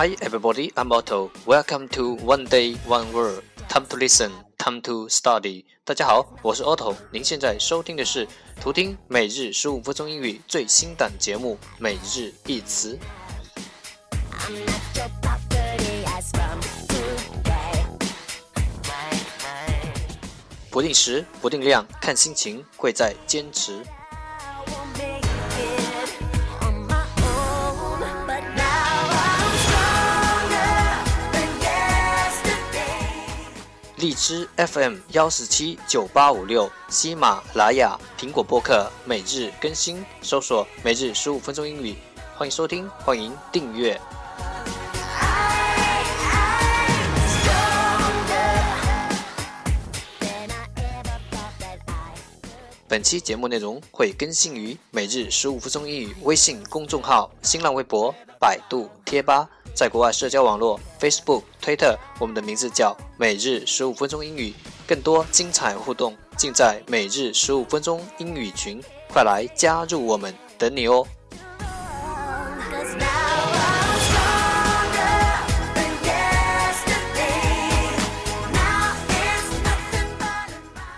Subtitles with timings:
[0.00, 1.30] Hi everybody, I'm Otto.
[1.44, 3.42] Welcome to One Day One Word.
[3.68, 5.66] Time to listen, time to study.
[5.84, 6.96] 大家好，我是 Otto。
[7.12, 8.26] 您现在收听的是
[8.58, 12.98] 图听每日十五分钟英语最新档节目《每日一词》。
[20.70, 23.84] 不定时，不定量，看心情，贵在坚持。
[34.00, 41.94] 荔枝 FM 幺四七九八五六，喜马拉雅、苹果播客每日更新，搜索“每日十五分钟英语”，
[42.34, 44.00] 欢迎收听，欢迎订阅。
[52.88, 59.46] 本期节目内容会更新于“每日十五分钟英语”微信公众号、新浪微博、百度贴吧。
[59.74, 64.54] 在国外社交网络 Facebook、Twitter，我们的名字叫每日十五分钟英语。
[64.86, 71.06] 更多精彩互动尽在每日十五分钟英语群，快来加入我们，等你哦！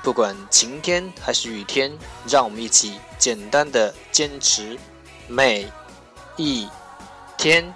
[0.03, 1.93] 不管晴天还是雨天，
[2.27, 4.79] 让我们一起简单的坚持
[5.29, 5.71] 每
[6.37, 6.67] 一
[7.37, 7.75] 天。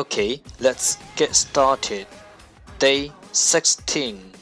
[0.00, 2.06] Okay, let's get started.
[2.78, 4.32] Day 16.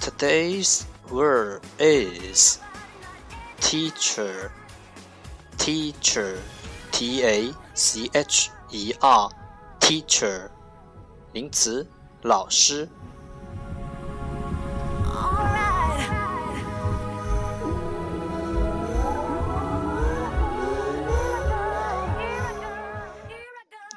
[0.00, 2.60] Today's word is
[3.60, 4.52] teacher.
[5.58, 6.40] Teacher.
[6.92, 9.30] T A C H E R.
[9.80, 10.50] Teacher.
[11.32, 11.86] 名词，
[12.22, 12.88] 老师。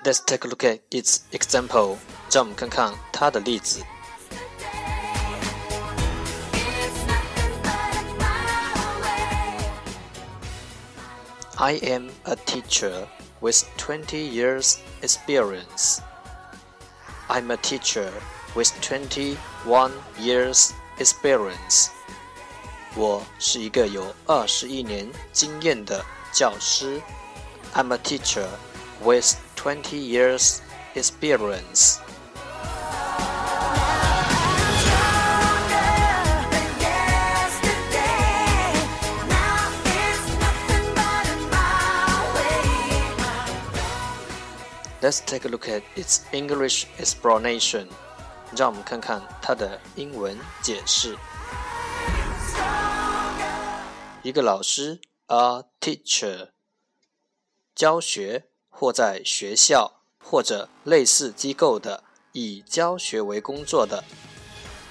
[0.04, 1.98] Let's take a look at its example.
[2.32, 3.84] 让我们看看它的例子。
[11.58, 13.08] I am a teacher
[13.42, 16.00] with 20 years experience.
[17.28, 18.10] I'm a teacher
[18.56, 21.90] with 21 years experience.
[22.96, 27.02] 我是一个有二十一年经验的教师。
[27.74, 28.48] I'm a teacher
[29.04, 30.62] with 20 years
[30.96, 32.00] experience.
[45.02, 47.88] Let's take a look at its English explanation.
[48.58, 51.16] 让我们看看它的英文解释。
[54.22, 56.50] 一个老师，a teacher，
[57.74, 62.03] 教学 或在学校或者类似机构的
[62.33, 64.03] 以教学为工作的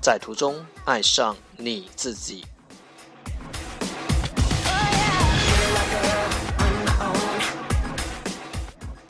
[0.00, 2.46] 在途中爱上你自己。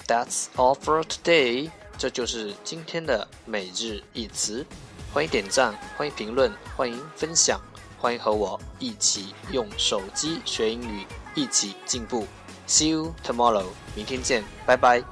[0.09, 1.71] That's all for today。
[1.97, 4.67] 这就是今天的每日一词。
[5.15, 7.61] 欢迎点赞，欢迎评论，欢迎分享，
[8.03, 11.07] 欢迎和我一起用手机学英语，
[11.37, 12.27] 一起进步。
[12.67, 13.67] See you tomorrow。
[13.95, 15.05] 明天见，拜拜。